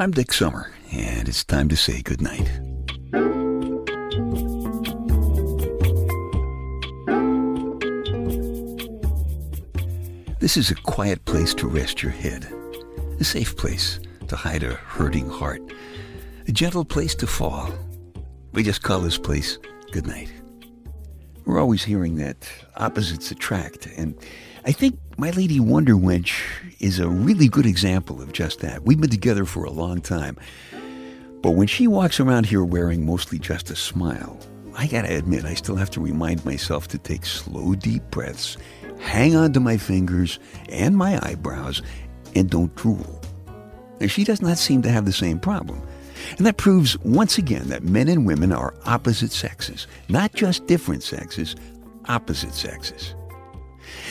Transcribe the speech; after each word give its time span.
I'm 0.00 0.12
Dick 0.12 0.32
Summer, 0.32 0.72
and 0.92 1.28
it's 1.28 1.44
time 1.44 1.68
to 1.68 1.76
say 1.76 2.00
goodnight. 2.00 2.50
This 10.38 10.56
is 10.56 10.70
a 10.70 10.74
quiet 10.74 11.22
place 11.26 11.52
to 11.52 11.68
rest 11.68 12.02
your 12.02 12.12
head, 12.12 12.50
a 13.20 13.24
safe 13.24 13.58
place 13.58 14.00
to 14.28 14.36
hide 14.36 14.62
a 14.62 14.72
hurting 14.72 15.28
heart, 15.28 15.60
a 16.48 16.52
gentle 16.52 16.86
place 16.86 17.14
to 17.16 17.26
fall. 17.26 17.70
We 18.54 18.62
just 18.62 18.82
call 18.82 19.00
this 19.00 19.18
place 19.18 19.58
goodnight. 19.92 20.32
We're 21.50 21.58
always 21.58 21.82
hearing 21.82 22.14
that 22.18 22.48
opposites 22.76 23.32
attract, 23.32 23.86
and 23.96 24.14
I 24.64 24.70
think 24.70 25.00
My 25.18 25.30
Lady 25.30 25.58
Wonder 25.58 25.94
Wench 25.94 26.32
is 26.78 27.00
a 27.00 27.08
really 27.08 27.48
good 27.48 27.66
example 27.66 28.22
of 28.22 28.32
just 28.32 28.60
that. 28.60 28.84
We've 28.84 29.00
been 29.00 29.10
together 29.10 29.44
for 29.44 29.64
a 29.64 29.70
long 29.72 30.00
time, 30.00 30.36
but 31.42 31.56
when 31.56 31.66
she 31.66 31.88
walks 31.88 32.20
around 32.20 32.46
here 32.46 32.62
wearing 32.62 33.04
mostly 33.04 33.40
just 33.40 33.68
a 33.68 33.74
smile, 33.74 34.38
I 34.76 34.86
gotta 34.86 35.12
admit, 35.12 35.44
I 35.44 35.54
still 35.54 35.74
have 35.74 35.90
to 35.90 36.00
remind 36.00 36.44
myself 36.44 36.86
to 36.86 36.98
take 36.98 37.26
slow, 37.26 37.74
deep 37.74 38.04
breaths, 38.12 38.56
hang 39.00 39.34
on 39.34 39.52
to 39.54 39.58
my 39.58 39.76
fingers 39.76 40.38
and 40.68 40.96
my 40.96 41.18
eyebrows, 41.20 41.82
and 42.36 42.48
don't 42.48 42.72
drool. 42.76 43.20
And 43.98 44.08
she 44.08 44.22
does 44.22 44.40
not 44.40 44.56
seem 44.56 44.82
to 44.82 44.88
have 44.88 45.04
the 45.04 45.12
same 45.12 45.40
problem. 45.40 45.82
And 46.36 46.46
that 46.46 46.56
proves 46.56 46.98
once 47.00 47.38
again 47.38 47.68
that 47.68 47.82
men 47.82 48.08
and 48.08 48.26
women 48.26 48.52
are 48.52 48.74
opposite 48.84 49.32
sexes, 49.32 49.86
not 50.08 50.34
just 50.34 50.66
different 50.66 51.02
sexes, 51.02 51.56
opposite 52.08 52.54
sexes. 52.54 53.14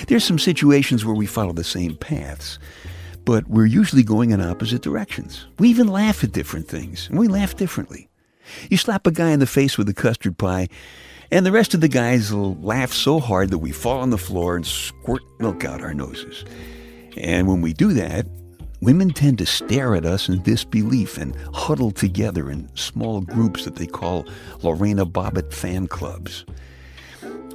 There's 0.07 0.23
some 0.23 0.39
situations 0.39 1.05
where 1.05 1.15
we 1.15 1.25
follow 1.25 1.53
the 1.53 1.63
same 1.63 1.95
paths, 1.95 2.59
but 3.25 3.47
we're 3.47 3.65
usually 3.65 4.03
going 4.03 4.31
in 4.31 4.41
opposite 4.41 4.81
directions. 4.81 5.45
We 5.57 5.69
even 5.69 5.87
laugh 5.87 6.23
at 6.23 6.31
different 6.31 6.67
things, 6.67 7.07
and 7.09 7.19
we 7.19 7.27
laugh 7.27 7.55
differently. 7.55 8.09
You 8.69 8.77
slap 8.77 9.05
a 9.05 9.11
guy 9.11 9.31
in 9.31 9.39
the 9.39 9.45
face 9.45 9.77
with 9.77 9.87
a 9.89 9.93
custard 9.93 10.37
pie, 10.37 10.67
and 11.31 11.45
the 11.45 11.51
rest 11.51 11.73
of 11.73 11.81
the 11.81 11.87
guys 11.87 12.33
will 12.33 12.55
laugh 12.55 12.91
so 12.91 13.19
hard 13.19 13.51
that 13.51 13.59
we 13.59 13.71
fall 13.71 13.99
on 13.99 14.09
the 14.09 14.17
floor 14.17 14.55
and 14.55 14.65
squirt 14.65 15.21
milk 15.39 15.63
out 15.63 15.81
our 15.81 15.93
noses. 15.93 16.43
And 17.17 17.47
when 17.47 17.61
we 17.61 17.73
do 17.73 17.93
that, 17.93 18.25
women 18.81 19.09
tend 19.11 19.37
to 19.37 19.45
stare 19.45 19.95
at 19.95 20.05
us 20.05 20.29
in 20.29 20.41
disbelief 20.41 21.17
and 21.17 21.35
huddle 21.53 21.91
together 21.91 22.49
in 22.49 22.69
small 22.75 23.21
groups 23.21 23.65
that 23.65 23.75
they 23.75 23.87
call 23.87 24.25
Lorena 24.61 25.05
Bobbitt 25.05 25.53
fan 25.53 25.87
clubs. 25.87 26.45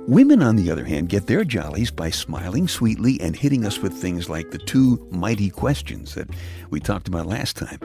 Women, 0.07 0.43
on 0.43 0.57
the 0.57 0.71
other 0.71 0.85
hand, 0.85 1.09
get 1.09 1.27
their 1.27 1.45
jollies 1.45 1.91
by 1.91 2.11
smiling 2.11 2.69
sweetly 2.69 3.19
and 3.23 3.35
hitting 3.35 3.65
us 3.65 3.79
with 3.79 3.95
things 3.95 4.29
like 4.29 4.51
the 4.51 4.59
two 4.59 5.07
mighty 5.11 5.49
questions 5.49 6.15
that 6.15 6.29
we 6.69 6.79
talked 6.79 7.09
about 7.09 7.27
last 7.27 7.57
time, 7.57 7.79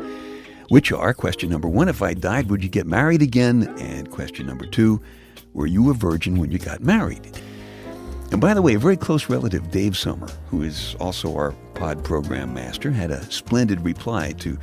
which 0.67 0.91
are 0.91 1.13
question 1.13 1.49
number 1.49 1.69
one, 1.69 1.87
if 1.87 2.01
I 2.01 2.13
died, 2.13 2.49
would 2.49 2.61
you 2.61 2.69
get 2.69 2.85
married 2.85 3.21
again? 3.21 3.73
And 3.79 4.11
question 4.11 4.47
number 4.47 4.65
two, 4.65 5.01
were 5.53 5.65
you 5.65 5.89
a 5.89 5.93
virgin 5.93 6.37
when 6.37 6.51
you 6.51 6.57
got 6.57 6.81
married? 6.81 7.38
And 8.31 8.39
by 8.39 8.53
the 8.53 8.61
way, 8.61 8.75
a 8.75 8.79
very 8.79 8.97
close 8.97 9.27
relative, 9.27 9.71
Dave 9.71 9.97
Summer, 9.97 10.27
who 10.49 10.61
is 10.61 10.95
also 10.99 11.35
our 11.35 11.51
pod 11.73 12.03
program 12.03 12.53
master, 12.53 12.91
had 12.91 13.09
a 13.09 13.23
splendid 13.31 13.81
reply 13.81 14.33
to 14.33 14.57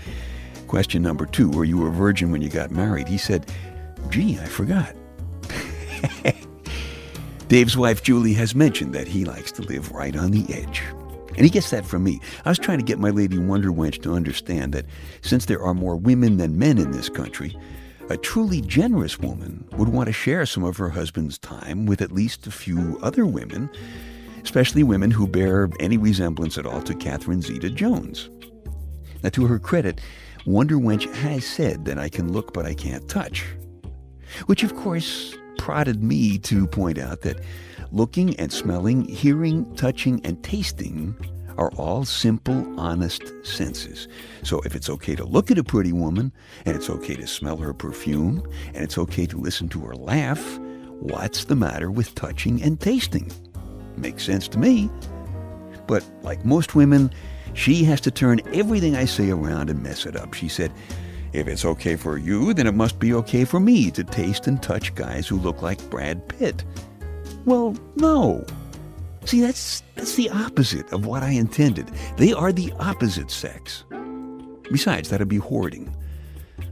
question 0.68 1.02
number 1.02 1.26
two 1.26 1.50
Were 1.50 1.64
you 1.64 1.86
a 1.86 1.90
virgin 1.90 2.30
when 2.30 2.42
you 2.42 2.48
got 2.48 2.70
married? 2.70 3.08
He 3.08 3.18
said, 3.18 3.50
Gee, 4.08 4.38
I 4.38 4.46
forgot. 4.46 4.94
Dave's 7.48 7.76
wife 7.76 8.02
Julie 8.02 8.34
has 8.34 8.54
mentioned 8.54 8.92
that 8.94 9.08
he 9.08 9.24
likes 9.24 9.52
to 9.52 9.62
live 9.62 9.92
right 9.92 10.16
on 10.16 10.30
the 10.30 10.44
edge. 10.52 10.82
And 11.36 11.44
he 11.44 11.50
gets 11.50 11.70
that 11.70 11.84
from 11.84 12.02
me. 12.02 12.20
I 12.44 12.48
was 12.48 12.58
trying 12.58 12.78
to 12.78 12.84
get 12.84 12.98
my 12.98 13.10
lady 13.10 13.38
Wonder 13.38 13.70
Wench 13.70 14.00
to 14.02 14.14
understand 14.14 14.72
that 14.72 14.86
since 15.20 15.44
there 15.44 15.62
are 15.62 15.74
more 15.74 15.96
women 15.96 16.38
than 16.38 16.58
men 16.58 16.78
in 16.78 16.92
this 16.92 17.08
country, 17.08 17.56
a 18.08 18.16
truly 18.16 18.60
generous 18.60 19.18
woman 19.18 19.68
would 19.72 19.88
want 19.88 20.06
to 20.06 20.12
share 20.12 20.46
some 20.46 20.62
of 20.62 20.76
her 20.76 20.90
husband's 20.90 21.38
time 21.38 21.86
with 21.86 22.00
at 22.00 22.12
least 22.12 22.46
a 22.46 22.52
few 22.52 22.98
other 23.02 23.26
women, 23.26 23.68
especially 24.42 24.82
women 24.82 25.10
who 25.10 25.26
bear 25.26 25.68
any 25.80 25.96
resemblance 25.96 26.56
at 26.56 26.66
all 26.66 26.82
to 26.82 26.94
Catherine 26.94 27.42
Zeta 27.42 27.68
Jones. 27.68 28.30
Now, 29.22 29.30
to 29.30 29.46
her 29.46 29.58
credit, 29.58 30.00
Wonder 30.46 30.76
Wench 30.76 31.12
has 31.16 31.44
said 31.44 31.84
that 31.86 31.98
I 31.98 32.08
can 32.08 32.32
look 32.32 32.52
but 32.52 32.64
I 32.64 32.74
can't 32.74 33.08
touch, 33.08 33.44
which 34.46 34.62
of 34.62 34.76
course 34.76 35.34
prodded 35.58 36.04
me 36.04 36.38
to 36.38 36.68
point 36.68 36.98
out 36.98 37.22
that 37.22 37.40
looking 37.90 38.36
and 38.36 38.52
smelling, 38.52 39.04
hearing, 39.06 39.74
touching, 39.74 40.24
and 40.24 40.42
tasting 40.44 41.16
are 41.58 41.70
all 41.72 42.04
simple, 42.04 42.78
honest 42.78 43.22
senses. 43.44 44.08
So 44.42 44.60
if 44.60 44.74
it's 44.74 44.90
okay 44.90 45.14
to 45.16 45.24
look 45.24 45.50
at 45.50 45.58
a 45.58 45.64
pretty 45.64 45.92
woman, 45.92 46.32
and 46.64 46.76
it's 46.76 46.90
okay 46.90 47.16
to 47.16 47.26
smell 47.26 47.56
her 47.58 47.72
perfume, 47.72 48.46
and 48.74 48.84
it's 48.84 48.98
okay 48.98 49.26
to 49.26 49.38
listen 49.38 49.68
to 49.70 49.80
her 49.80 49.94
laugh, 49.94 50.58
what's 51.00 51.44
the 51.44 51.56
matter 51.56 51.90
with 51.90 52.14
touching 52.14 52.62
and 52.62 52.80
tasting? 52.80 53.30
Makes 53.96 54.24
sense 54.24 54.48
to 54.48 54.58
me. 54.58 54.90
But 55.86 56.04
like 56.22 56.44
most 56.44 56.74
women, 56.74 57.12
she 57.54 57.84
has 57.84 58.00
to 58.02 58.10
turn 58.10 58.40
everything 58.52 58.96
I 58.96 59.04
say 59.04 59.30
around 59.30 59.70
and 59.70 59.82
mess 59.82 60.04
it 60.06 60.16
up. 60.16 60.34
She 60.34 60.48
said, 60.48 60.72
if 61.32 61.48
it's 61.48 61.64
okay 61.64 61.96
for 61.96 62.18
you, 62.18 62.54
then 62.54 62.66
it 62.66 62.74
must 62.74 62.98
be 62.98 63.12
okay 63.14 63.44
for 63.44 63.60
me 63.60 63.90
to 63.90 64.04
taste 64.04 64.46
and 64.46 64.62
touch 64.62 64.94
guys 64.94 65.26
who 65.26 65.38
look 65.38 65.60
like 65.62 65.90
Brad 65.90 66.26
Pitt. 66.28 66.64
Well, 67.44 67.76
no. 67.96 68.44
See, 69.26 69.40
that's 69.40 69.82
that's 69.96 70.14
the 70.14 70.30
opposite 70.30 70.92
of 70.92 71.04
what 71.04 71.24
I 71.24 71.30
intended. 71.30 71.90
They 72.16 72.32
are 72.32 72.52
the 72.52 72.72
opposite 72.78 73.30
sex. 73.30 73.84
Besides, 74.70 75.08
that'd 75.08 75.28
be 75.28 75.36
hoarding. 75.36 75.94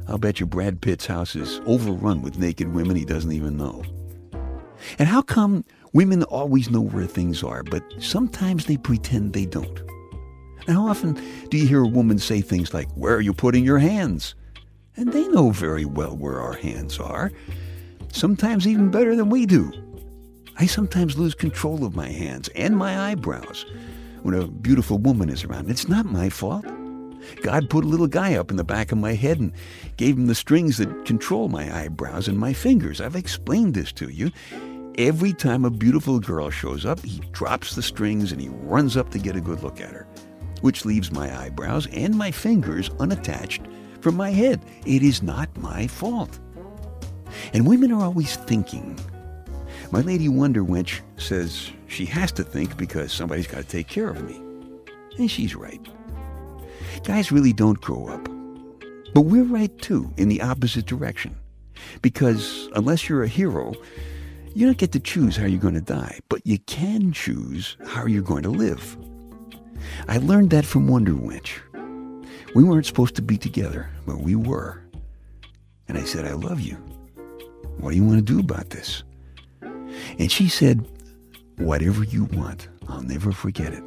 I'll 0.07 0.19
bet 0.19 0.39
you 0.39 0.47
Brad 0.47 0.81
Pitt's 0.81 1.07
house 1.07 1.35
is 1.35 1.61
overrun 1.67 2.23
with 2.23 2.39
naked 2.39 2.73
women 2.73 2.95
he 2.95 3.05
doesn't 3.05 3.33
even 3.33 3.57
know. 3.57 3.83
And 5.01 5.09
how 5.09 5.21
come 5.21 5.65
women 5.95 6.23
always 6.25 6.71
know 6.71 6.81
where 6.81 7.07
things 7.07 7.43
are, 7.43 7.65
but 7.65 7.83
sometimes 7.99 8.67
they 8.67 8.77
pretend 8.77 9.33
they 9.33 9.47
don't? 9.47 9.81
And 10.67 10.77
how 10.77 10.87
often 10.87 11.21
do 11.51 11.59
you 11.59 11.67
hear 11.67 11.83
a 11.83 11.89
woman 11.89 12.19
say 12.19 12.41
things 12.41 12.73
like, 12.73 12.89
Where 12.93 13.17
are 13.17 13.21
you 13.21 13.35
putting 13.35 13.65
your 13.65 13.79
hands? 13.79 14.37
And 14.97 15.13
they 15.13 15.27
know 15.29 15.51
very 15.51 15.85
well 15.85 16.17
where 16.17 16.41
our 16.41 16.53
hands 16.55 17.01
are, 17.01 17.33
sometimes 18.13 18.65
even 18.65 18.93
better 18.93 19.17
than 19.17 19.29
we 19.29 19.45
do. 19.45 19.73
I 20.57 20.67
sometimes 20.67 21.19
lose 21.19 21.35
control 21.35 21.85
of 21.85 21.97
my 21.97 22.09
hands 22.09 22.49
and 22.55 22.77
my 22.77 23.11
eyebrows 23.11 23.67
when 24.23 24.35
a 24.35 24.47
beautiful 24.47 24.99
woman 24.99 25.29
is 25.29 25.45
around. 25.45 25.71
It's 25.71 25.89
not 25.89 26.07
my 26.07 26.31
fault. 26.31 26.65
God 27.43 27.71
put 27.71 27.85
a 27.85 27.89
little 27.89 28.07
guy 28.07 28.37
up 28.37 28.51
in 28.51 28.57
the 28.57 28.65
back 28.65 28.93
of 28.93 28.99
my 28.99 29.15
head 29.15 29.41
and 29.41 29.53
gave 29.97 30.17
him 30.17 30.27
the 30.27 30.35
strings 30.35 30.79
that 30.79 31.05
control 31.05 31.49
my 31.49 31.75
eyebrows 31.75 32.29
and 32.29 32.39
my 32.39 32.53
fingers. 32.53 33.01
I've 33.01 33.17
explained 33.17 33.75
this 33.75 33.93
to 33.93 34.09
you. 34.11 34.31
Every 34.97 35.33
time 35.33 35.65
a 35.65 35.71
beautiful 35.71 36.21
girl 36.21 36.51
shows 36.51 36.87
up, 36.87 37.01
he 37.01 37.21
drops 37.33 37.75
the 37.75 37.83
strings 37.83 38.31
and 38.31 38.41
he 38.41 38.49
runs 38.49 38.97
up 38.97 39.11
to 39.11 39.19
get 39.19 39.35
a 39.35 39.41
good 39.41 39.63
look 39.63 39.81
at 39.81 39.91
her, 39.91 40.07
which 40.61 40.85
leaves 40.85 41.11
my 41.11 41.37
eyebrows 41.37 41.89
and 41.89 42.17
my 42.17 42.31
fingers 42.31 42.91
unattached 43.01 43.63
from 44.01 44.17
my 44.17 44.31
head. 44.31 44.61
It 44.87 45.03
is 45.03 45.23
not 45.23 45.55
my 45.57 45.89
fault. 45.89 46.39
And 47.53 47.67
women 47.67 47.91
are 47.91 48.05
always 48.05 48.37
thinking. 48.37 48.97
My 49.91 50.01
lady 50.01 50.29
Wonder 50.29 50.65
Wench 50.65 51.01
says 51.17 51.71
she 51.87 52.05
has 52.07 52.33
to 52.33 52.45
think 52.45 52.77
because 52.77 53.13
somebody's 53.13 53.47
got 53.47 53.59
to 53.59 53.69
take 53.69 53.89
care 53.89 54.09
of 54.09 54.23
me. 54.29 54.37
And 55.19 55.31
she's 55.31 55.55
right. 55.55 55.81
Guys 57.05 57.31
really 57.31 57.53
don't 57.53 57.81
grow 57.81 58.09
up. 58.09 58.29
But 59.15 59.23
we're 59.23 59.45
right 59.45 59.77
too, 59.79 60.13
in 60.17 60.29
the 60.29 60.43
opposite 60.43 60.87
direction. 60.87 61.37
Because 62.03 62.69
unless 62.75 63.09
you're 63.09 63.23
a 63.23 63.29
hero, 63.29 63.75
you 64.55 64.67
don't 64.67 64.79
get 64.79 64.93
to 64.93 65.01
choose 65.01 65.37
how 65.37 65.47
you're 65.47 65.61
going 65.61 65.75
to 65.75 65.81
die, 65.81 66.19
but 66.29 66.47
you 66.47 66.59
can 66.61 67.13
choose 67.13 67.77
how 67.87 68.07
you're 68.07 68.23
going 68.23 68.43
to 68.45 68.51
live. 68.51 68.97
I 70.09 70.19
learned 70.19 70.51
that 70.51 70.65
from 70.65 70.89
Wonder 70.89 71.13
Wench. 71.13 71.61
We 72.55 72.65
weren't 72.65 72.87
supposed 72.87 73.17
to 73.17 73.23
be 73.23 73.37
together, 73.37 73.91
but 74.07 74.19
we 74.19 74.35
were. 74.35 74.83
And 75.89 75.99
I 75.99 76.05
said, 76.05 76.25
I 76.25 76.33
love 76.33 76.61
you. 76.61 76.77
What 77.79 77.91
do 77.91 77.97
you 77.97 78.05
want 78.05 78.19
to 78.19 78.23
do 78.23 78.41
about 78.41 78.71
this? 78.71 79.03
And 80.19 80.31
she 80.31 80.49
said, 80.49 80.87
Whatever 81.59 82.03
you 82.05 82.25
want, 82.25 82.69
I'll 82.89 83.03
never 83.03 83.31
forget 83.31 83.73
it. 83.73 83.85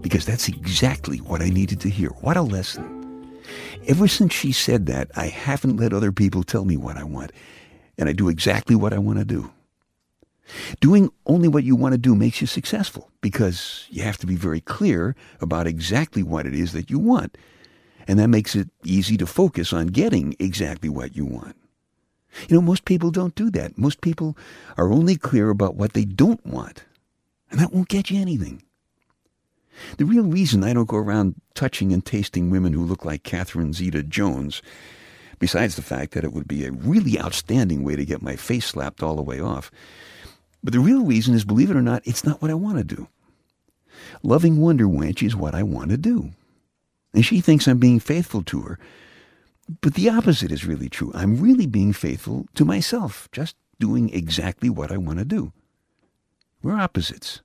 Because 0.00 0.24
that's 0.24 0.48
exactly 0.48 1.18
what 1.18 1.42
I 1.42 1.48
needed 1.48 1.80
to 1.80 1.90
hear. 1.90 2.10
What 2.20 2.36
a 2.36 2.42
lesson. 2.42 2.94
Ever 3.88 4.06
since 4.06 4.32
she 4.32 4.52
said 4.52 4.86
that, 4.86 5.10
I 5.16 5.26
haven't 5.26 5.76
let 5.76 5.92
other 5.92 6.12
people 6.12 6.44
tell 6.44 6.64
me 6.64 6.76
what 6.76 6.96
I 6.96 7.02
want, 7.02 7.32
and 7.96 8.08
I 8.08 8.12
do 8.12 8.28
exactly 8.28 8.76
what 8.76 8.92
I 8.92 8.98
want 8.98 9.18
to 9.18 9.24
do. 9.24 9.50
Doing 10.80 11.10
only 11.26 11.48
what 11.48 11.64
you 11.64 11.74
want 11.74 11.92
to 11.92 11.98
do 11.98 12.14
makes 12.14 12.40
you 12.40 12.46
successful 12.46 13.10
because 13.20 13.86
you 13.90 14.02
have 14.02 14.18
to 14.18 14.26
be 14.26 14.36
very 14.36 14.60
clear 14.60 15.16
about 15.40 15.66
exactly 15.66 16.22
what 16.22 16.46
it 16.46 16.54
is 16.54 16.72
that 16.72 16.90
you 16.90 16.98
want 16.98 17.36
and 18.08 18.18
that 18.18 18.28
makes 18.28 18.56
it 18.56 18.70
easy 18.84 19.18
to 19.18 19.26
focus 19.26 19.72
on 19.72 19.88
getting 19.88 20.34
exactly 20.38 20.88
what 20.88 21.14
you 21.14 21.26
want. 21.26 21.54
You 22.48 22.56
know, 22.56 22.62
most 22.62 22.84
people 22.84 23.10
don't 23.10 23.34
do 23.34 23.50
that. 23.50 23.78
Most 23.78 24.00
people 24.00 24.36
are 24.76 24.92
only 24.92 25.16
clear 25.16 25.50
about 25.50 25.74
what 25.74 25.92
they 25.92 26.04
don't 26.04 26.44
want. 26.46 26.84
And 27.50 27.58
that 27.60 27.72
won't 27.72 27.88
get 27.88 28.10
you 28.10 28.20
anything. 28.20 28.62
The 29.96 30.04
real 30.04 30.24
reason 30.24 30.64
I 30.64 30.72
don't 30.72 30.88
go 30.88 30.96
around 30.96 31.36
touching 31.54 31.92
and 31.92 32.04
tasting 32.04 32.50
women 32.50 32.72
who 32.72 32.84
look 32.84 33.04
like 33.04 33.22
Catherine 33.22 33.72
Zeta 33.72 34.02
Jones, 34.02 34.60
besides 35.38 35.76
the 35.76 35.82
fact 35.82 36.12
that 36.12 36.24
it 36.24 36.32
would 36.32 36.48
be 36.48 36.64
a 36.64 36.72
really 36.72 37.18
outstanding 37.20 37.84
way 37.84 37.96
to 37.96 38.04
get 38.04 38.22
my 38.22 38.36
face 38.36 38.66
slapped 38.66 39.02
all 39.02 39.16
the 39.16 39.22
way 39.22 39.40
off, 39.40 39.70
but 40.62 40.72
the 40.72 40.80
real 40.80 41.04
reason 41.04 41.34
is, 41.34 41.44
believe 41.44 41.70
it 41.70 41.76
or 41.76 41.82
not, 41.82 42.02
it's 42.04 42.24
not 42.24 42.42
what 42.42 42.50
I 42.50 42.54
want 42.54 42.78
to 42.78 42.84
do. 42.84 43.08
Loving 44.22 44.60
Wonder 44.60 44.86
Wench 44.86 45.24
is 45.24 45.36
what 45.36 45.54
I 45.54 45.62
want 45.62 45.90
to 45.90 45.96
do. 45.96 46.30
And 47.14 47.24
she 47.24 47.40
thinks 47.40 47.66
I'm 47.66 47.78
being 47.78 48.00
faithful 48.00 48.42
to 48.44 48.60
her. 48.62 48.78
But 49.80 49.94
the 49.94 50.08
opposite 50.08 50.50
is 50.50 50.64
really 50.64 50.88
true. 50.88 51.10
I'm 51.14 51.40
really 51.40 51.66
being 51.66 51.92
faithful 51.92 52.46
to 52.54 52.64
myself, 52.64 53.28
just 53.32 53.56
doing 53.78 54.08
exactly 54.10 54.70
what 54.70 54.90
I 54.90 54.96
want 54.96 55.18
to 55.18 55.24
do. 55.24 55.52
We're 56.62 56.74
opposites, 56.74 57.42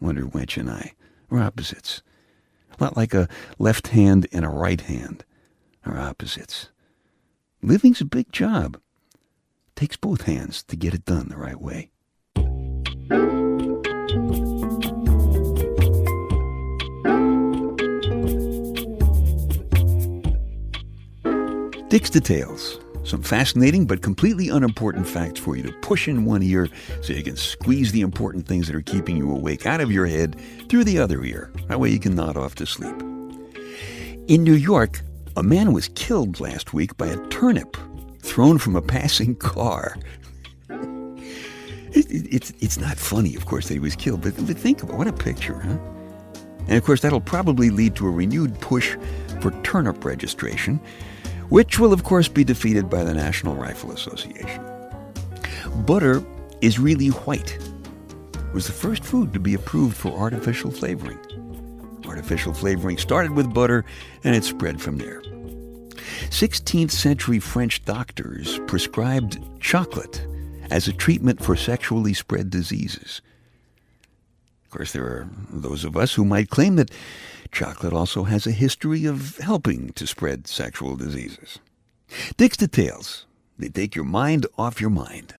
Wonder 0.00 0.24
Wench 0.24 0.56
and 0.56 0.70
I. 0.70 0.94
We're 1.28 1.40
opposites. 1.40 2.02
A 2.78 2.82
lot 2.82 2.96
like 2.96 3.14
a 3.14 3.28
left 3.58 3.88
hand 3.88 4.26
and 4.32 4.44
a 4.44 4.48
right 4.48 4.80
hand 4.80 5.24
are 5.84 5.98
opposites. 5.98 6.70
Living's 7.62 8.00
a 8.00 8.06
big 8.06 8.32
job. 8.32 8.80
Takes 9.74 9.96
both 9.96 10.22
hands 10.22 10.62
to 10.64 10.76
get 10.76 10.94
it 10.94 11.04
done 11.04 11.28
the 11.28 11.36
right 11.36 11.60
way. 11.60 11.90
Dick's 21.96 22.10
Details. 22.10 22.78
Some 23.04 23.22
fascinating 23.22 23.86
but 23.86 24.02
completely 24.02 24.50
unimportant 24.50 25.08
facts 25.08 25.40
for 25.40 25.56
you 25.56 25.62
to 25.62 25.72
push 25.80 26.08
in 26.08 26.26
one 26.26 26.42
ear 26.42 26.68
so 27.00 27.14
you 27.14 27.22
can 27.22 27.36
squeeze 27.36 27.90
the 27.90 28.02
important 28.02 28.46
things 28.46 28.66
that 28.66 28.76
are 28.76 28.82
keeping 28.82 29.16
you 29.16 29.30
awake 29.30 29.64
out 29.64 29.80
of 29.80 29.90
your 29.90 30.04
head 30.04 30.36
through 30.68 30.84
the 30.84 30.98
other 30.98 31.24
ear. 31.24 31.50
That 31.68 31.80
way 31.80 31.88
you 31.88 31.98
can 31.98 32.14
nod 32.14 32.36
off 32.36 32.54
to 32.56 32.66
sleep. 32.66 33.00
In 34.28 34.44
New 34.44 34.52
York, 34.52 35.00
a 35.38 35.42
man 35.42 35.72
was 35.72 35.88
killed 35.88 36.38
last 36.38 36.74
week 36.74 36.94
by 36.98 37.06
a 37.06 37.16
turnip 37.28 37.78
thrown 38.20 38.58
from 38.58 38.76
a 38.76 38.82
passing 38.82 39.34
car. 39.34 39.96
It, 40.68 42.10
it, 42.10 42.26
it's, 42.30 42.52
it's 42.60 42.78
not 42.78 42.98
funny, 42.98 43.36
of 43.36 43.46
course, 43.46 43.68
that 43.68 43.72
he 43.72 43.80
was 43.80 43.96
killed, 43.96 44.20
but, 44.20 44.36
but 44.46 44.58
think 44.58 44.82
it. 44.82 44.90
what 44.90 45.06
a 45.06 45.14
picture, 45.14 45.60
huh? 45.60 45.78
And 46.68 46.76
of 46.76 46.84
course, 46.84 47.00
that'll 47.00 47.22
probably 47.22 47.70
lead 47.70 47.94
to 47.96 48.06
a 48.06 48.10
renewed 48.10 48.60
push 48.60 48.98
for 49.40 49.50
turnip 49.62 50.04
registration 50.04 50.78
which 51.48 51.78
will, 51.78 51.92
of 51.92 52.04
course, 52.04 52.28
be 52.28 52.44
defeated 52.44 52.88
by 52.90 53.04
the 53.04 53.14
National 53.14 53.54
Rifle 53.54 53.92
Association. 53.92 54.64
Butter 55.86 56.22
is 56.60 56.78
really 56.78 57.08
white. 57.08 57.58
It 58.34 58.54
was 58.54 58.66
the 58.66 58.72
first 58.72 59.04
food 59.04 59.32
to 59.32 59.40
be 59.40 59.54
approved 59.54 59.96
for 59.96 60.12
artificial 60.12 60.70
flavoring. 60.70 61.18
Artificial 62.06 62.54
flavoring 62.54 62.98
started 62.98 63.32
with 63.32 63.52
butter 63.52 63.84
and 64.24 64.34
it 64.34 64.44
spread 64.44 64.80
from 64.80 64.98
there. 64.98 65.22
16th 66.30 66.90
century 66.90 67.38
French 67.38 67.84
doctors 67.84 68.58
prescribed 68.66 69.38
chocolate 69.60 70.26
as 70.70 70.88
a 70.88 70.92
treatment 70.92 71.42
for 71.42 71.56
sexually 71.56 72.14
spread 72.14 72.50
diseases. 72.50 73.20
Of 74.64 74.70
course, 74.70 74.92
there 74.92 75.04
are 75.04 75.28
those 75.50 75.84
of 75.84 75.96
us 75.96 76.14
who 76.14 76.24
might 76.24 76.50
claim 76.50 76.76
that 76.76 76.90
Chocolate 77.52 77.92
also 77.92 78.24
has 78.24 78.46
a 78.46 78.52
history 78.52 79.06
of 79.06 79.36
helping 79.38 79.90
to 79.94 80.06
spread 80.06 80.46
sexual 80.46 80.96
diseases. 80.96 81.58
Dick's 82.36 82.56
Details. 82.56 83.26
They 83.58 83.68
take 83.68 83.94
your 83.94 84.04
mind 84.04 84.46
off 84.58 84.80
your 84.80 84.90
mind. 84.90 85.34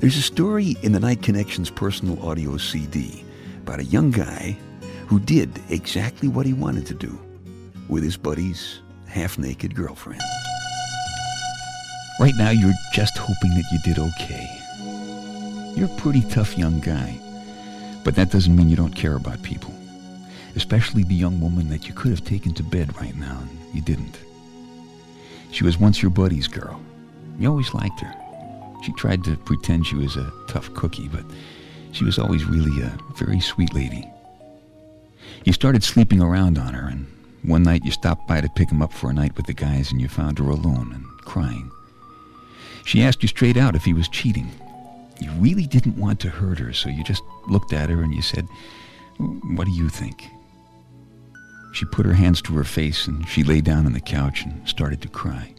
There's 0.00 0.16
a 0.16 0.22
story 0.22 0.76
in 0.82 0.92
the 0.92 1.00
Night 1.00 1.20
Connections 1.20 1.68
personal 1.68 2.24
audio 2.26 2.56
CD 2.56 3.22
about 3.62 3.80
a 3.80 3.84
young 3.84 4.10
guy 4.10 4.56
who 5.10 5.18
did 5.18 5.50
exactly 5.70 6.28
what 6.28 6.46
he 6.46 6.52
wanted 6.52 6.86
to 6.86 6.94
do 6.94 7.18
with 7.88 8.04
his 8.04 8.16
buddy's 8.16 8.78
half 9.08 9.38
naked 9.38 9.74
girlfriend. 9.74 10.22
Right 12.20 12.34
now, 12.38 12.50
you're 12.50 12.72
just 12.94 13.18
hoping 13.18 13.50
that 13.54 13.64
you 13.72 13.80
did 13.80 13.98
okay. 13.98 14.48
You're 15.74 15.92
a 15.92 16.00
pretty 16.00 16.20
tough 16.30 16.56
young 16.56 16.78
guy, 16.78 17.18
but 18.04 18.14
that 18.14 18.30
doesn't 18.30 18.54
mean 18.54 18.70
you 18.70 18.76
don't 18.76 18.94
care 18.94 19.16
about 19.16 19.42
people, 19.42 19.74
especially 20.54 21.02
the 21.02 21.16
young 21.16 21.40
woman 21.40 21.68
that 21.70 21.88
you 21.88 21.92
could 21.92 22.12
have 22.12 22.24
taken 22.24 22.54
to 22.54 22.62
bed 22.62 22.96
right 23.00 23.16
now 23.16 23.36
and 23.40 23.74
you 23.74 23.82
didn't. 23.82 24.16
She 25.50 25.64
was 25.64 25.76
once 25.76 26.00
your 26.00 26.12
buddy's 26.12 26.46
girl. 26.46 26.80
You 27.36 27.50
always 27.50 27.74
liked 27.74 27.98
her. 27.98 28.14
She 28.84 28.92
tried 28.92 29.24
to 29.24 29.36
pretend 29.38 29.88
she 29.88 29.96
was 29.96 30.16
a 30.16 30.32
tough 30.46 30.72
cookie, 30.74 31.08
but 31.08 31.24
she 31.90 32.04
was 32.04 32.16
always 32.16 32.44
really 32.44 32.80
a 32.80 32.96
very 33.16 33.40
sweet 33.40 33.74
lady. 33.74 34.08
You 35.44 35.52
started 35.52 35.82
sleeping 35.82 36.22
around 36.22 36.58
on 36.58 36.74
her, 36.74 36.88
and 36.88 37.06
one 37.42 37.62
night 37.62 37.84
you 37.84 37.90
stopped 37.90 38.28
by 38.28 38.40
to 38.40 38.48
pick 38.48 38.70
him 38.70 38.82
up 38.82 38.92
for 38.92 39.10
a 39.10 39.14
night 39.14 39.36
with 39.36 39.46
the 39.46 39.54
guys, 39.54 39.90
and 39.90 40.00
you 40.00 40.08
found 40.08 40.38
her 40.38 40.48
alone 40.48 40.92
and 40.92 41.04
crying. 41.24 41.70
She 42.84 43.02
asked 43.02 43.22
you 43.22 43.28
straight 43.28 43.56
out 43.56 43.74
if 43.74 43.84
he 43.84 43.92
was 43.92 44.08
cheating. 44.08 44.50
You 45.20 45.30
really 45.32 45.66
didn't 45.66 45.98
want 45.98 46.20
to 46.20 46.30
hurt 46.30 46.58
her, 46.58 46.72
so 46.72 46.88
you 46.88 47.04
just 47.04 47.22
looked 47.46 47.72
at 47.72 47.90
her 47.90 48.02
and 48.02 48.14
you 48.14 48.22
said, 48.22 48.46
What 49.18 49.66
do 49.66 49.72
you 49.72 49.88
think? 49.88 50.26
She 51.72 51.84
put 51.84 52.06
her 52.06 52.14
hands 52.14 52.42
to 52.42 52.54
her 52.54 52.64
face 52.64 53.06
and 53.06 53.28
she 53.28 53.44
lay 53.44 53.60
down 53.60 53.86
on 53.86 53.92
the 53.92 54.00
couch 54.00 54.44
and 54.44 54.68
started 54.68 55.00
to 55.02 55.08
cry. 55.08 55.54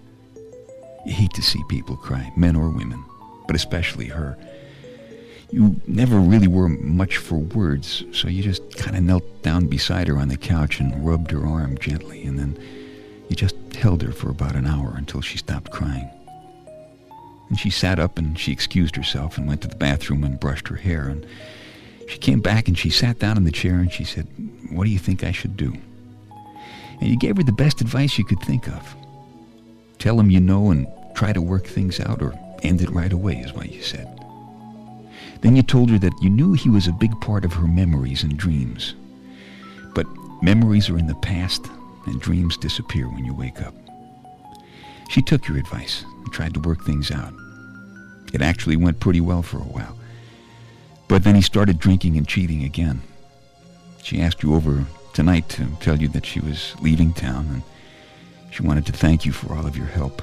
You 1.06 1.14
hate 1.14 1.34
to 1.34 1.42
see 1.42 1.64
people 1.70 1.96
cry, 1.96 2.32
men 2.36 2.56
or 2.56 2.70
women, 2.70 3.04
but 3.48 3.56
especially 3.56 4.08
her. 4.08 4.38
You 5.52 5.76
never 5.86 6.18
really 6.18 6.48
were 6.48 6.70
much 6.70 7.18
for 7.18 7.36
words, 7.36 8.06
so 8.14 8.30
you 8.30 8.42
just 8.42 8.78
kind 8.78 8.96
of 8.96 9.04
knelt 9.04 9.44
down 9.44 9.68
beside 9.68 10.08
her 10.08 10.18
on 10.18 10.30
the 10.30 10.38
couch 10.38 10.80
and 10.80 11.06
rubbed 11.06 11.32
her 11.32 11.46
arm 11.46 11.78
gently, 11.78 12.24
and 12.24 12.40
then 12.40 12.58
you 13.28 13.36
just 13.36 13.56
held 13.76 14.02
her 14.02 14.12
for 14.12 14.30
about 14.30 14.56
an 14.56 14.66
hour 14.66 14.94
until 14.96 15.22
she 15.22 15.38
stopped 15.38 15.72
crying. 15.72 16.10
And 17.50 17.60
she 17.60 17.70
sat 17.70 18.00
up 18.00 18.18
and 18.18 18.40
she 18.40 18.54
excused 18.54 18.96
herself 18.96 19.38
and 19.38 19.46
went 19.46 19.62
to 19.62 19.68
the 19.68 19.76
bathroom 19.76 20.24
and 20.24 20.40
brushed 20.40 20.70
her 20.70 20.78
hair. 20.78 21.10
And 21.10 21.26
she 22.08 22.18
came 22.18 22.40
back 22.40 22.70
and 22.70 22.78
she 22.78 22.90
sat 22.90 23.20
down 23.20 23.36
in 23.36 23.44
the 23.44 23.52
chair 23.52 23.76
and 23.76 23.92
she 23.92 24.06
said, 24.06 24.26
What 24.70 24.86
do 24.86 24.90
you 24.90 25.00
think 25.00 25.24
I 25.24 25.34
should 25.34 25.58
do? 25.58 25.74
And 27.02 27.10
you 27.10 27.18
gave 27.18 27.36
her 27.36 27.44
the 27.44 27.52
best 27.52 27.82
advice 27.82 28.18
you 28.18 28.24
could 28.24 28.40
think 28.40 28.70
of. 28.70 28.96
Tell 30.00 30.18
him 30.18 30.30
you 30.30 30.40
know 30.40 30.72
and 30.72 30.88
try 31.14 31.34
to 31.34 31.42
work 31.42 31.68
things 31.68 32.00
out 32.00 32.22
or 32.22 32.34
end 32.64 32.82
it 32.82 32.90
right 32.90 33.12
away, 33.12 33.40
is 33.40 33.52
what 33.52 33.70
you 33.70 33.82
said. 33.82 34.21
Then 35.42 35.56
you 35.56 35.64
told 35.64 35.90
her 35.90 36.00
that 36.00 36.22
you 36.22 36.30
knew 36.30 36.54
he 36.54 36.70
was 36.70 36.88
a 36.88 36.94
big 36.94 37.20
part 37.20 37.44
of 37.46 37.54
her 37.54 37.68
memories 37.68 38.24
and 38.24 38.38
dreams. 38.38 38.96
But 39.94 40.06
memories 40.42 40.90
are 40.90 40.98
in 40.98 41.08
the 41.08 41.16
past, 41.16 41.68
and 42.06 42.22
dreams 42.22 42.58
disappear 42.58 43.08
when 43.08 43.26
you 43.26 43.34
wake 43.34 43.62
up. 43.62 43.74
She 45.10 45.22
took 45.22 45.48
your 45.48 45.58
advice 45.58 46.06
and 46.24 46.32
tried 46.32 46.54
to 46.54 46.60
work 46.60 46.84
things 46.84 47.12
out. 47.12 47.34
It 48.34 48.42
actually 48.42 48.78
went 48.78 49.00
pretty 49.00 49.20
well 49.20 49.42
for 49.42 49.58
a 49.58 49.62
while. 49.62 49.98
But 51.08 51.24
then 51.24 51.36
he 51.36 51.42
started 51.42 51.80
drinking 51.80 52.16
and 52.18 52.28
cheating 52.28 52.64
again. 52.64 53.02
She 54.02 54.22
asked 54.22 54.44
you 54.44 54.56
over 54.56 54.86
tonight 55.14 55.50
to 55.50 55.68
tell 55.82 56.00
you 56.00 56.08
that 56.10 56.26
she 56.26 56.40
was 56.40 56.74
leaving 56.80 57.14
town 57.14 57.48
and 57.48 57.62
she 58.52 58.64
wanted 58.64 58.86
to 58.86 58.94
thank 58.94 59.26
you 59.26 59.32
for 59.32 59.54
all 59.54 59.68
of 59.68 59.76
your 59.76 59.88
help. 59.88 60.22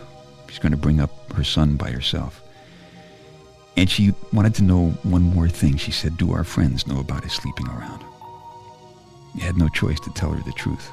She's 0.49 0.59
going 0.59 0.73
to 0.73 0.79
bring 0.79 1.01
up 1.01 1.33
her 1.35 1.45
son 1.45 1.77
by 1.77 1.91
herself. 1.91 2.43
And 3.79 3.89
she 3.89 4.13
wanted 4.33 4.57
to 4.57 4.65
know 4.65 4.89
one 5.05 5.23
more 5.23 5.49
thing. 5.49 5.77
She 5.77 5.93
said, 5.93 6.17
Do 6.17 6.33
our 6.33 6.43
friends 6.43 6.89
know 6.89 6.99
about 6.99 7.23
his 7.23 7.33
sleeping 7.33 7.69
around? 7.69 8.03
You 9.37 9.43
had 9.43 9.57
no 9.57 9.69
choice 9.69 10.01
to 10.01 10.11
tell 10.15 10.33
her 10.33 10.43
the 10.43 10.51
truth. 10.51 10.91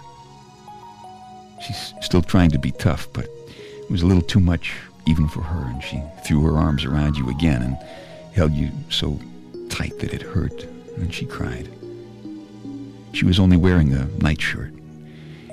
She's 1.66 1.96
still 2.02 2.22
trying 2.22 2.52
to 2.52 2.60
be 2.60 2.70
tough, 2.70 3.08
but 3.12 3.26
it 3.26 3.90
was 3.90 4.04
a 4.04 4.06
little 4.06 4.22
too 4.22 4.40
much 4.40 4.76
even 5.08 5.28
for 5.28 5.42
her, 5.42 5.66
and 5.66 5.84
she 5.84 6.00
threw 6.24 6.44
her 6.44 6.60
arms 6.60 6.86
around 6.86 7.18
you 7.18 7.28
again 7.32 7.64
and 7.64 7.76
held 8.36 8.52
you 8.52 8.70
so 8.92 9.20
tight 9.68 9.98
that 9.98 10.14
it 10.14 10.22
hurt, 10.22 10.66
and 10.98 11.12
she 11.12 11.26
cried. 11.26 11.68
She 13.14 13.26
was 13.26 13.40
only 13.40 13.58
wearing 13.58 13.94
a 13.94 14.06
nightshirt, 14.20 14.74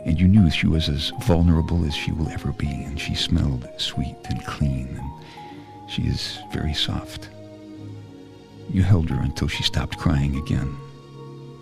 and 0.05 0.21
you 0.21 0.29
knew 0.29 0.51
she 0.51 0.67
was 0.67 0.91
as 0.91 1.12
vulnerable 1.23 1.87
as 1.87 1.95
she 1.95 2.12
will 2.12 2.29
ever 2.29 2.53
be, 2.53 2.69
and 2.69 3.01
she 3.01 3.15
smelled 3.15 3.67
sweet 3.79 4.17
and 4.29 4.45
clean 4.45 4.89
and 4.99 5.11
she 5.89 6.03
is 6.03 6.39
very 6.53 6.75
soft. 6.75 7.29
You 8.71 8.83
held 8.83 9.11
her 9.11 9.21
until 9.21 9.49
she 9.49 9.62
stopped 9.62 9.99
crying 9.99 10.37
again. 10.37 10.77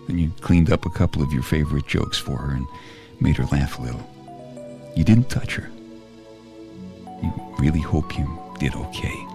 Then 0.07 0.17
you 0.17 0.31
cleaned 0.41 0.71
up 0.71 0.85
a 0.85 0.89
couple 0.89 1.21
of 1.21 1.33
your 1.33 1.43
favorite 1.43 1.87
jokes 1.87 2.17
for 2.17 2.37
her 2.37 2.53
and 2.53 2.65
made 3.19 3.37
her 3.37 3.45
laugh 3.45 3.79
a 3.79 3.81
little. 3.81 4.07
You 4.95 5.03
didn't 5.03 5.29
touch 5.29 5.55
her. 5.55 5.69
You 7.21 7.33
really 7.59 7.81
hope 7.81 8.17
you 8.17 8.39
did 8.59 8.75
okay. 8.75 9.27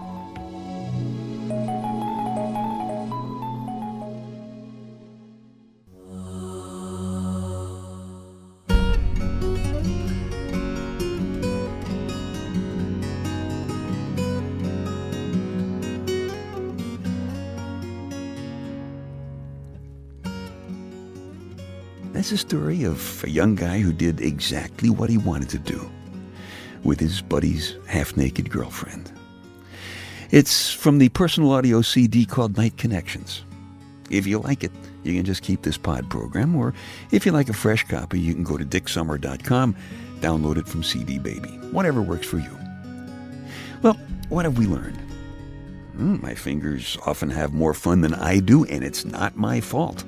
That's 22.27 22.43
a 22.43 22.45
story 22.45 22.83
of 22.83 23.23
a 23.23 23.29
young 23.29 23.55
guy 23.55 23.79
who 23.79 23.93
did 23.93 24.19
exactly 24.19 24.89
what 24.89 25.09
he 25.09 25.17
wanted 25.17 25.47
to 25.47 25.59
do 25.59 25.89
with 26.83 26.99
his 26.99 27.21
buddy's 27.21 27.77
half 27.87 28.17
naked 28.17 28.49
girlfriend. 28.49 29.09
It's 30.29 30.69
from 30.69 30.97
the 30.97 31.07
personal 31.07 31.53
audio 31.53 31.81
CD 31.81 32.25
called 32.25 32.57
Night 32.57 32.75
Connections. 32.75 33.45
If 34.09 34.27
you 34.27 34.39
like 34.39 34.65
it, 34.65 34.73
you 35.03 35.13
can 35.13 35.23
just 35.23 35.41
keep 35.41 35.61
this 35.61 35.77
pod 35.77 36.09
program, 36.09 36.53
or 36.53 36.73
if 37.11 37.25
you 37.25 37.31
like 37.31 37.47
a 37.47 37.53
fresh 37.53 37.87
copy, 37.87 38.19
you 38.19 38.33
can 38.33 38.43
go 38.43 38.57
to 38.57 38.65
dicksummer.com, 38.65 39.73
download 40.19 40.57
it 40.57 40.67
from 40.67 40.83
CD 40.83 41.19
Baby. 41.19 41.51
Whatever 41.71 42.01
works 42.01 42.27
for 42.27 42.39
you. 42.39 42.59
Well, 43.83 43.97
what 44.27 44.43
have 44.43 44.57
we 44.57 44.65
learned? 44.65 44.99
Mm, 45.95 46.21
my 46.21 46.35
fingers 46.35 46.97
often 47.05 47.29
have 47.29 47.53
more 47.53 47.73
fun 47.73 48.01
than 48.01 48.13
I 48.13 48.41
do, 48.41 48.65
and 48.65 48.83
it's 48.83 49.05
not 49.05 49.37
my 49.37 49.61
fault. 49.61 50.03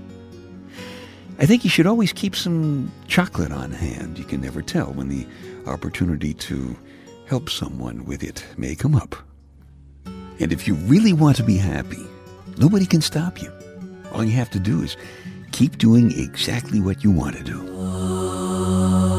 I 1.40 1.46
think 1.46 1.64
you 1.64 1.70
should 1.70 1.88
always 1.88 2.12
keep 2.12 2.36
some 2.36 2.92
chocolate 3.08 3.54
on 3.54 3.72
hand. 3.72 4.20
You 4.20 4.26
can 4.26 4.42
never 4.42 4.62
tell 4.62 4.92
when 4.92 5.08
the 5.08 5.26
opportunity 5.68 6.34
to 6.34 6.78
help 7.28 7.50
someone 7.50 8.04
with 8.04 8.24
it 8.24 8.46
may 8.58 8.76
come 8.76 8.94
up. 8.94 9.16
And 10.06 10.52
if 10.52 10.68
you 10.68 10.74
really 10.76 11.14
want 11.14 11.38
to 11.38 11.44
be 11.44 11.56
happy, 11.56 12.06
nobody 12.58 12.86
can 12.86 13.00
stop 13.00 13.42
you. 13.42 13.54
All 14.12 14.24
you 14.24 14.34
have 14.34 14.50
to 14.50 14.60
do 14.60 14.82
is 14.82 14.98
keep 15.54 15.78
doing 15.78 16.12
exactly 16.20 16.82
what 16.82 17.06
you 17.06 17.12
want 17.12 17.38
to 17.38 17.44
do. 17.44 19.19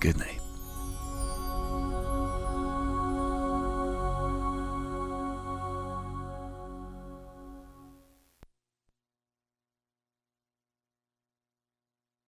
Good 0.00 0.16
night. 0.18 0.39